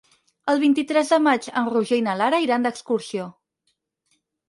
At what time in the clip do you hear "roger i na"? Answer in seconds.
1.75-2.17